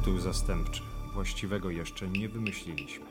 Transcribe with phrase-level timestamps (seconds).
[0.00, 0.82] Tytuł zastępczy.
[1.14, 3.06] Właściwego jeszcze nie wymyśliliśmy.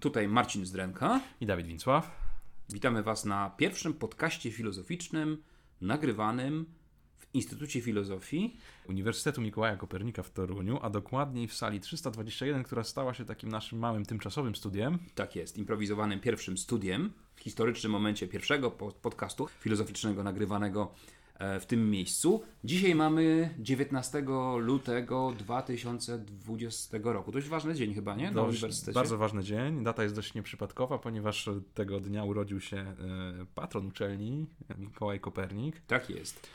[0.00, 1.20] Tutaj Marcin Zdrenka.
[1.40, 2.10] I Dawid Wincław.
[2.68, 5.42] Witamy Was na pierwszym podcaście filozoficznym
[5.80, 6.66] nagrywanym
[7.18, 8.56] w Instytucie Filozofii.
[8.88, 13.78] Uniwersytetu Mikołaja Kopernika w Toruniu, a dokładniej w sali 321, która stała się takim naszym
[13.78, 14.98] małym tymczasowym studiem.
[15.14, 20.92] Tak jest, improwizowanym pierwszym studiem w historycznym momencie pierwszego po- podcastu filozoficznego nagrywanego
[21.60, 22.42] w tym miejscu.
[22.64, 24.24] Dzisiaj mamy 19
[24.58, 27.32] lutego 2020 roku.
[27.32, 28.24] Dość ważny dzień chyba, nie?
[28.26, 28.94] Na Dość- uniwersytecie.
[28.94, 29.84] Bardzo ważny dzień.
[29.84, 32.94] Data jest dość nieprzypadkowa, ponieważ tego dnia urodził się e,
[33.54, 34.46] patron uczelni,
[34.78, 36.46] Mikołaj Kopernik, Tak jest.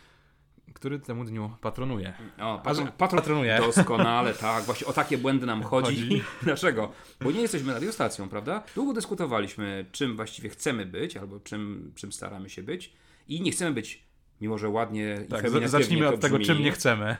[0.74, 2.14] który temu dniu patronuje.
[2.40, 3.58] O, patron, patron, patronuje.
[3.60, 4.64] Doskonale, tak.
[4.64, 5.96] Właśnie o takie błędy nam chodzi.
[5.96, 6.24] Chodzi.
[6.44, 6.92] Dlaczego?
[7.22, 8.64] Bo nie jesteśmy radiostacją, prawda?
[8.76, 12.94] Długo dyskutowaliśmy, czym właściwie chcemy być, albo czym, czym staramy się być.
[13.28, 14.04] I nie chcemy być,
[14.42, 17.18] mimo że ładnie i Tak, feminatywnie z- zacznijmy od tego, brzmi, czym nie chcemy.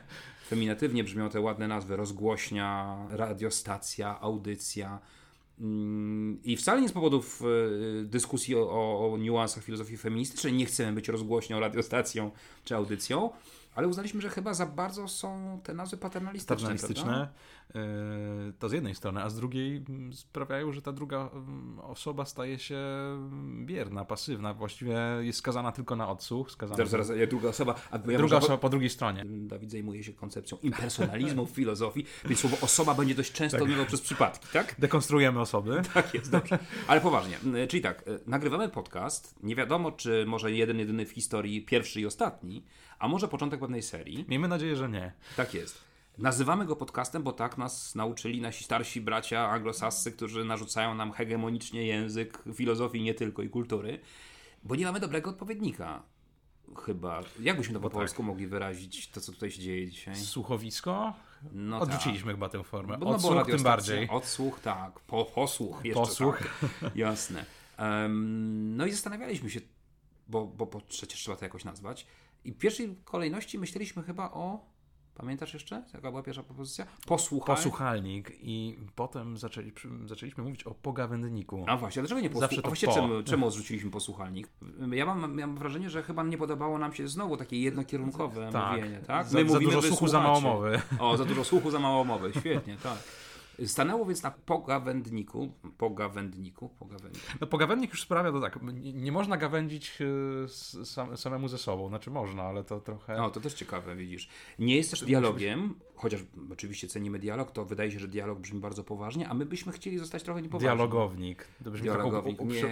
[0.48, 1.96] Feminatywnie brzmią te ładne nazwy.
[1.96, 5.00] Rozgłośnia, radiostacja, audycja.
[5.60, 10.66] Mm, I wcale nie z powodów e, dyskusji o, o, o niuansach filozofii feministycznej nie
[10.66, 12.32] chcemy być rozgłośnią, radiostacją
[12.66, 13.30] czy audycją,
[13.76, 16.56] ale uznaliśmy, że chyba za bardzo są te nazwy paternalistyczne.
[16.56, 17.28] paternalistyczne,
[17.76, 22.26] e, to z jednej strony, a z drugiej mm, sprawiają, że ta druga mm, osoba
[22.26, 26.52] staje się mm, bierna, pasywna, właściwie jest skazana tylko na odsłuch.
[26.52, 27.76] Skazana Zaraz, zaraz, ja druga osoba.
[27.92, 29.26] A ja Druga osoba po drugiej stronie.
[29.26, 33.88] Dawid zajmuje się koncepcją impersonalizmu w filozofii, więc słowo osoba będzie dość często Tak.
[33.88, 34.76] przez przypadki, tak?
[34.80, 35.82] Dekonstruujemy osoby.
[35.94, 36.60] Tak jest, dobrze.
[36.88, 41.12] Ale poważnie, y, czyli tak, y, nagrywamy podcast, nie wiadomo czy może jeden, jedyny w
[41.12, 42.64] historii, pierwszy i ostatni,
[43.00, 44.26] a może początek pewnej serii.
[44.28, 45.14] Miejmy nadzieję, że nie.
[45.38, 45.92] Tak jest.
[46.18, 51.86] Nazywamy go podcastem, bo tak nas nauczyli nasi starsi bracia anglosascy, którzy narzucają nam hegemonicznie
[51.86, 54.00] język filozofii nie tylko i kultury,
[54.64, 56.04] bo nie mamy dobrego odpowiednika.
[56.86, 57.22] Chyba.
[57.40, 57.94] Jak byśmy to po tak.
[57.94, 60.16] polsku mogli wyrazić, to co tutaj się dzieje dzisiaj?
[60.16, 61.14] Słuchowisko?
[61.52, 62.98] No Odrzuciliśmy chyba tę formę.
[62.98, 64.10] Bo, no Odsłuch tym radiostacja, bardziej.
[64.10, 65.00] Odsłuch, tak.
[65.00, 66.02] Po, posłuch jeszcze.
[66.02, 66.40] Posłuch.
[66.82, 66.96] Tak.
[66.96, 67.46] Jasne.
[67.78, 69.60] Em, no i zastanawialiśmy się,
[70.28, 72.08] bo, bo, bo przecież trzeba to jakoś nazwać.
[72.46, 74.72] I w pierwszej kolejności myśleliśmy chyba o.
[75.16, 75.84] Pamiętasz jeszcze?
[75.94, 76.86] Jaka była pierwsza propozycja?
[77.08, 77.56] Posłuchaj.
[77.56, 79.72] Posłuchalnik i potem zaczęli,
[80.06, 81.66] zaczęliśmy mówić o pogawędniku.
[81.68, 82.32] A właśnie, dlaczego nie A
[82.62, 82.94] właśnie po.
[82.94, 84.48] czemu, czemu odrzuciliśmy posłuchalnik?
[84.92, 88.72] Ja mam, miałem wrażenie, że chyba nie podobało nam się znowu takie jednokierunkowe Tak.
[88.78, 89.28] mówienie, tak?
[89.28, 90.82] Za, za dużo słuchu, za mało mowy.
[91.00, 92.32] O, za dużo słuchu, za mało mowy.
[92.40, 92.98] Świetnie, tak.
[93.66, 97.26] Stanęło więc na pogawędniku, pogawędniku, pogawędniku.
[97.42, 98.60] No pogawędnik już sprawia to tak,
[98.94, 99.98] nie, można gawędzić
[100.46, 101.88] s- sam, samemu ze sobą.
[101.90, 103.18] Znaczy można, ale to trochę...
[103.18, 104.30] No, to też ciekawe, widzisz.
[104.60, 106.22] Nie jest też dialogiem, chociaż
[106.52, 109.98] oczywiście cenimy dialog, to wydaje się, że dialog brzmi bardzo poważnie, a my byśmy chcieli
[109.98, 110.66] zostać trochę niepoważni.
[110.66, 111.48] Dialogownik.
[111.64, 112.40] To brzmi trochę Dialogownik.
[112.42, 112.68] uprze-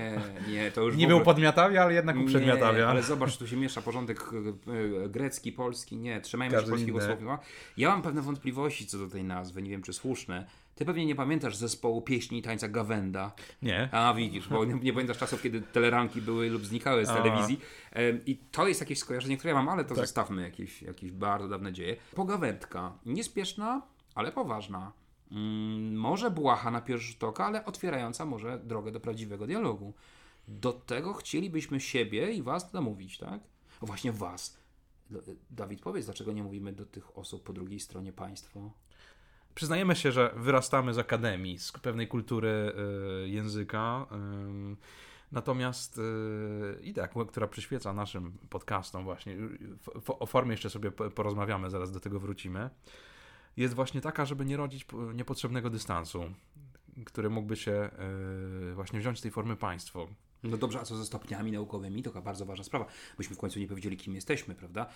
[0.47, 1.25] Nie, nie, to już Nie ogóle...
[1.25, 2.77] podmiatawia, ale jednak uprzedmiatawia.
[2.79, 5.97] Nie, ale zobacz, tu się miesza porządek e, e, grecki, polski.
[5.97, 7.17] Nie, trzymajmy się Każdy polskiego inny.
[7.17, 7.39] słowa.
[7.77, 10.47] Ja mam pewne wątpliwości co do tej nazwy, nie wiem czy słuszne.
[10.79, 13.31] Ty pewnie nie pamiętasz zespołu pieśni i tańca Gawenda.
[13.61, 13.89] Nie.
[13.91, 17.59] A widzisz, bo nie, nie pamiętasz czasów, kiedy teleranki były lub znikały z telewizji.
[18.25, 20.03] I to jest jakieś skojarzenie, które ja mam, ale to Tak.
[20.05, 21.95] zostawmy jakieś, jakieś bardzo dawne dzieje.
[22.15, 22.93] Pogawędka.
[23.05, 23.81] Niespieszna,
[24.15, 24.91] ale poważna.
[25.31, 29.93] Mm, może błaha na pierwszy rzut oka, ale otwierająca może drogę do prawdziwego dialogu.
[30.47, 33.39] Do tego chcielibyśmy siebie i was namówić, tak?
[33.81, 34.57] O właśnie was.
[35.09, 35.19] D-
[35.51, 38.71] Dawid, powiedz, dlaczego nie mówimy do tych osób po drugiej stronie państwo?
[39.59, 42.73] Przyznajemy się, że wyrastamy z akademii, z pewnej kultury
[43.25, 44.05] y, języka.
[44.11, 44.77] ym,
[45.31, 46.01] Natomiast y,
[46.83, 49.37] idea, k- która przyświeca naszym podcastom właśnie,
[50.07, 52.69] o formie jeszcze sobie po- porozmawiamy, zaraz do tego wrócimy,
[53.57, 56.23] jest właśnie taka, żeby nie rodzić niepotrzebnego dystansu,
[57.05, 57.89] który mógłby się
[58.71, 60.07] y, właśnie wziąć z tej formy państwo.
[60.43, 62.03] No dobrze, a co ze stopniami naukowymi?
[62.03, 62.85] To bardzo ważna sprawa.
[63.17, 64.89] Myśmy w końcu nie powiedzieli, kim jesteśmy, prawda?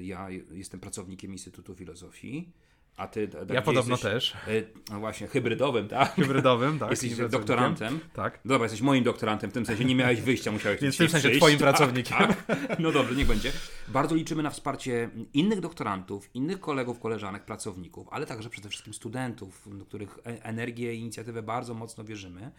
[0.00, 2.52] Ja jestem pracownikiem Instytutu Filozofii,
[2.96, 3.28] a ty...
[3.28, 4.34] Dawid, Ja podobno jesteś, też.
[4.48, 6.14] y, No właśnie, hybrydowym, tak?
[6.14, 6.90] Hybrydowym, tak.
[6.90, 7.40] Jesteś pracownikiem.
[7.40, 8.00] doktorantem.
[8.12, 8.40] Tak.
[8.44, 11.30] Dobra, jesteś moim doktorantem, w tym sensie nie miałeś wyjścia, musiałeś Więc w tym sensie
[11.30, 12.18] twoim Tak, pracownikiem.
[12.18, 12.44] Tak.
[12.78, 13.52] No dobrze, niech będzie.
[13.88, 19.68] Bardzo liczymy na wsparcie innych doktorantów, innych kolegów, koleżanek, pracowników, ale także przede wszystkim studentów,
[19.78, 22.50] do których e- energię i inicjatywę bardzo mocno wierzymy.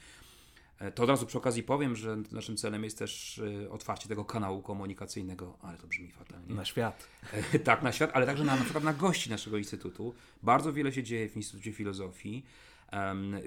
[0.79, 4.25] E, To od razu przy okazji powiem, że naszym celem jest też e, otwarcie tego
[4.25, 6.56] kanału komunikacyjnego, ale to brzmi fatalnie.
[6.56, 7.07] Na świat.
[7.53, 10.13] E, tak, na świat, ale także na, na przykład na gości naszego instytutu.
[10.44, 12.44] Bardzo wiele się dzieje w Instytucie Filozofii.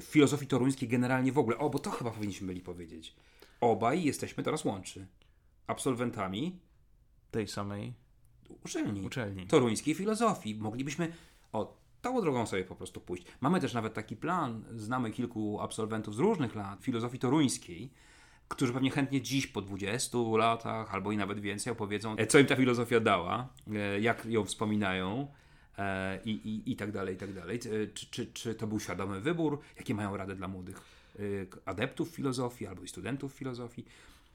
[0.00, 1.58] W filozofii toruńskiej generalnie w ogóle.
[1.58, 3.14] O, bo to chyba powinniśmy byli powiedzieć.
[3.60, 5.06] Obaj jesteśmy teraz łączy.
[5.66, 6.58] Absolwentami
[7.30, 7.92] Tej samej
[8.64, 9.00] uczelni.
[9.02, 9.46] uczelni.
[9.46, 10.54] Toruńskiej filozofii.
[10.54, 11.12] Moglibyśmy
[11.52, 13.24] o tą drogą sobie po prostu pójść.
[13.40, 14.64] Mamy też nawet taki plan.
[14.76, 17.90] Znamy kilku absolwentów z różnych lat filozofii toruńskiej.
[18.48, 22.46] którzy pewnie chętnie dziś po 20 latach albo i nawet więcej opowiedzą, e, co im
[22.46, 25.28] ta filozofia dała, e, jak ją wspominają
[25.78, 27.58] e, i, i, i tak dalej, i tak dalej.
[27.94, 29.60] Czy, czy, czy to był świadomy wybór?
[29.76, 30.80] Jakie mają rady dla młodych
[31.64, 33.84] adeptów filozofii albo i studentów filozofii?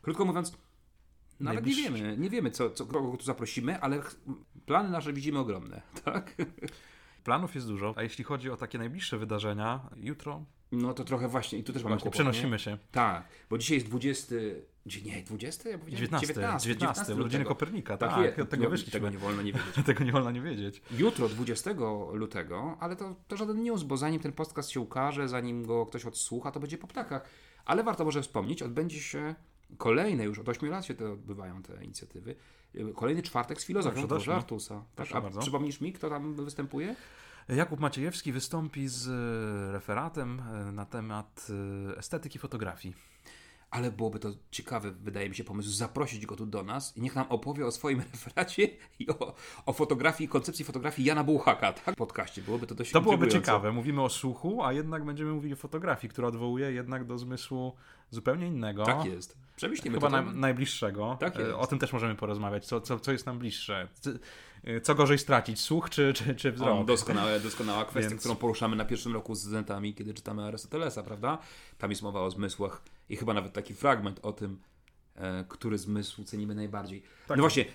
[0.02, 0.52] Krótko mówiąc,
[1.40, 4.02] nawet nie Najbliższy- wiemy, nie wiemy, co, co, kogo tu zaprosimy, ale
[4.66, 6.36] plany nasze widzimy ogromne, tak?
[7.25, 11.60] Planów jest dużo, a jeśli chodzi o takie najbliższe wydarzenia, jutro No to trochę właśnie,
[11.60, 12.60] i tu też mamy kłopot, przenosimy nie?
[12.60, 12.77] się.
[12.92, 14.36] Tak, bo dzisiaj jest 20,
[14.86, 15.69] dzie- nie, 20?
[15.69, 17.45] Ja powiedziałem 19, 19, 19, urodziny.
[17.45, 18.92] Kopernika, Tak, tak, od tego No, wyszliśmy.
[19.00, 19.86] Tego nie wolno nie wiedzieć.
[19.86, 20.81] Tego nie wolno nie wiedzieć.
[20.92, 21.72] Jutro, 20
[22.13, 26.06] lutego, ale to, to żaden news, bo zanim ten podcast się ukaże, zanim go ktoś
[26.06, 27.30] odsłucha, to będzie po ptakach.
[27.66, 29.36] Ale warto może wspomnieć, odbędzie się
[29.78, 32.36] kolejne, już od 8 lat się te odbywają te inicjatywy,
[32.96, 34.36] kolejny czwartek z filozofią Proszę, proszę.
[34.36, 34.84] Artusa.
[34.96, 35.40] Tak, a bardzo.
[35.40, 36.96] przypomnisz mi, kto tam występuje?
[37.50, 41.48] Jakub Maciejewski wystąpi z e, referatem e, na temat
[41.94, 42.96] e, estetyki fotografii.
[43.75, 47.16] Ale byłoby to ciekawy, wydaje mi się, pomysł zaprosić go tu do nas i niech
[47.16, 48.68] nam opowie o swoim referacie
[49.00, 49.36] i o,
[49.66, 51.95] o fotografii, koncepcji fotografii Jana Bułhaka, tak?
[51.95, 52.42] W podcaście.
[52.42, 53.72] Byłoby to dość To byłoby ciekawe.
[53.72, 57.74] Mówimy o słuchu, a jednak będziemy mówili o fotografii, która odwołuje jednak do zmysłu
[58.10, 58.86] zupełnie innego.
[58.86, 59.38] Tak jest.
[59.56, 60.21] Przemyślimy Chyba to.
[60.21, 61.18] naj, najbliższego.
[61.19, 61.54] Tak E, jest.
[61.54, 62.66] O tym też możemy porozmawiać.
[62.66, 63.88] Co, co, co jest nam bliższe?
[64.66, 65.60] E, Co gorzej stracić?
[65.62, 66.88] Słuch czy, czy, czy wzrok?
[66.88, 71.38] doskonałe, doskonała kwestia, Więc- którą poruszamy na pierwszym roku z studentami, kiedy czytamy Arystotelesa, prawda?
[71.78, 74.60] Tam jest mowa o zmysłach i chyba nawet taki fragment o tym,
[75.16, 77.04] e, który zmysł cenimy najbardziej.
[77.28, 77.38] Tak.
[77.38, 77.68] No właśnie, e,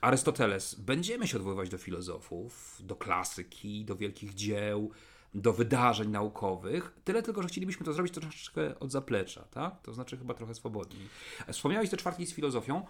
[0.00, 4.90] Arystoteles, będziemy się odwoływać do filozofów, do klasyki, do wielkich dzieł,
[5.34, 6.92] do wydarzeń naukowych.
[7.04, 9.82] Tyle tylko, że chcielibyśmy to zrobić troszeczkę od zaplecza, tak?
[9.82, 11.08] To znaczy chyba trochę swobodniej.
[11.52, 12.86] Wspomniałeś te czwartki z filozofią.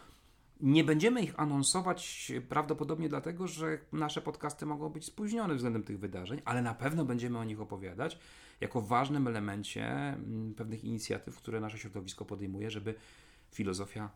[0.61, 6.43] Nie będziemy ich anonsować prawdopodobnie dlatego, że nasze podcasty mogą być spóźnione względem tych wydarzeń,
[6.45, 8.19] ale na pewno będziemy o nich opowiadać
[8.61, 12.95] jako ważnym elemencie mm, pewnych inicjatyw, które nasze środowisko podejmuje, żeby
[13.51, 14.11] filozofia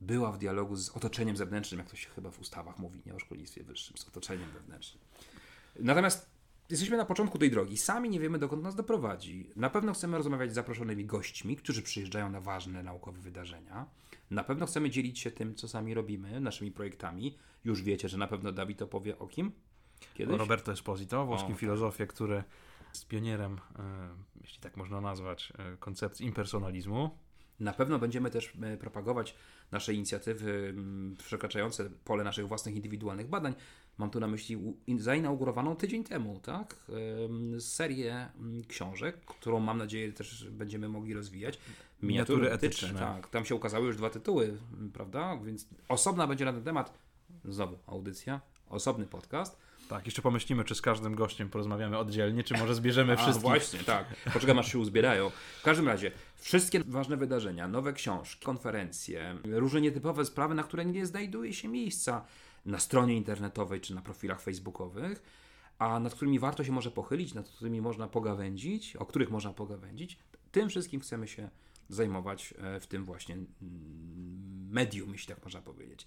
[0.00, 3.18] była w dialogu z otoczeniem zewnętrznym, jak to się chyba w ustawach mówi, nie o
[3.18, 5.04] szkolnictwie wyższym, z otoczeniem wewnętrznym.
[5.80, 6.37] Natomiast
[6.70, 7.76] jesteśmy na początku tej drogi.
[7.76, 9.50] Sami nie wiemy, dokąd nas doprowadzi.
[9.56, 13.86] Na pewno chcemy rozmawiać z zaproszonymi gośćmi, którzy przyjeżdżają na ważne naukowe wydarzenia.
[14.30, 17.36] Na pewno chcemy dzielić się tym, co sami robimy, naszymi projektami.
[17.64, 19.52] Już wiecie, że na pewno Dawid opowie o kim?
[20.14, 20.38] Kiedyś?
[20.38, 21.60] Roberto Esposito, włoskim O, tak.
[21.60, 22.44] filozofie, który
[22.88, 24.08] jest pionierem, e,
[24.40, 27.10] jeśli tak można nazwać, e, koncepcji impersonalizmu.
[27.60, 29.34] Na pewno będziemy też e, propagować
[29.72, 33.54] nasze inicjatywy mm, przekraczające pole naszych własnych indywidualnych badań.
[33.98, 34.58] Mam tu na myśli
[34.98, 36.76] zainaugurowaną tydzień temu, tak?
[37.60, 41.58] Serię mm, książek, którą mam nadzieję też będziemy mogli rozwijać.
[42.02, 42.98] Miniatury etyczne.
[42.98, 45.36] Tak, tam się ukazały już dwa tytuły, m, prawda?
[45.44, 46.98] Więc osobna będzie na ten temat,
[47.44, 49.67] znowu audycja, osobny podcast.
[49.88, 53.42] Tak, jeszcze pomyślimy, czy z każdym gościem porozmawiamy oddzielnie, czy może zbierzemy A, wszystkich.
[53.42, 54.04] właśnie, tak.
[54.32, 55.30] Poczekam, aż się uzbierają.
[55.60, 61.06] W każdym razie, wszystkie ważne wydarzenia, nowe książki, konferencje, różne nietypowe sprawy, na które nie
[61.06, 62.24] znajduje się miejsca
[62.66, 65.22] na stronie internetowej czy na profilach facebookowych,
[65.78, 70.18] a nad którymi warto się może pochylić, nad którymi można pogawędzić, o których można pogawędzić,
[70.52, 71.50] tym wszystkim chcemy się
[71.88, 73.48] zajmować e, w tym właśnie mm,
[74.70, 76.06] medium, jeśli tak można powiedzieć.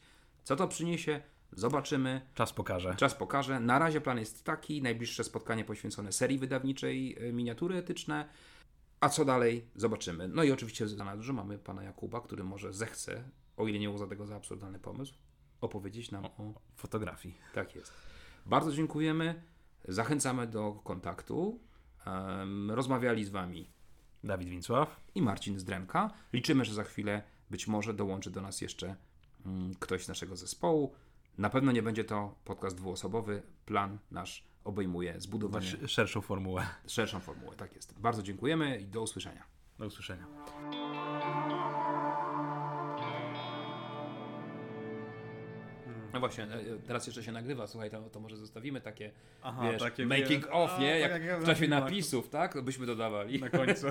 [0.51, 1.21] Co to przyniesie?
[1.51, 2.21] Zobaczymy.
[2.33, 2.95] Czas pokaże.
[2.95, 3.59] Czas pokaże.
[3.59, 8.29] Na razie plan jest taki: najbliższe spotkanie poświęcone serii wydawniczej e, miniatury etyczne.
[8.99, 9.69] A co dalej?
[9.75, 10.27] Zobaczymy.
[10.27, 13.23] No i oczywiście za nadrzu mamy pana Jakuba, który może zechce,
[13.57, 15.13] o ile nie uzna tego za absurdalny pomysł,
[15.61, 16.53] opowiedzieć nam o.
[16.75, 17.37] Fotografii.
[17.53, 17.93] Tak jest.
[18.45, 19.43] Bardzo dziękujemy.
[19.87, 21.59] Zachęcamy do kontaktu.
[22.69, 23.69] Rozmawiali z wami
[24.23, 25.01] Dawid Wincław.
[25.15, 26.13] i Marcin Zdremka.
[26.33, 28.95] Liczymy, że za chwilę być może dołączy do nas jeszcze
[29.79, 30.93] ktoś z naszego zespołu.
[31.37, 33.41] Na pewno nie będzie to podcast dwuosobowy.
[33.65, 36.65] Plan nasz obejmuje zbudowanie Sz- Szerszą formułę.
[36.87, 37.55] szerszą formułę.
[37.55, 37.99] Tak jest.
[37.99, 39.43] Bardzo dziękujemy i do usłyszenia.
[39.79, 40.27] Do usłyszenia.
[46.13, 49.71] No właśnie, e, e, teraz jeszcze się nagrywa, słuchaj, to, to może zostawimy takie, Aha,
[49.71, 51.01] wiesz, takie, making wiesz, of, a, nie?
[51.01, 52.61] tak Jak, jak w czasie napisów, tak?
[52.61, 53.39] Byśmy dodawali.
[53.39, 53.87] Na końcu.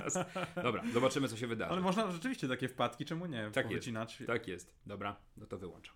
[0.62, 1.72] Dobra, zobaczymy, co się wydarzy.
[1.72, 3.50] Ale można rzeczywiście takie wpadki, czemu nie?
[3.50, 3.88] Tak jest.
[4.26, 4.74] Tak jest.
[4.86, 5.94] Dobra, no to wyłączam.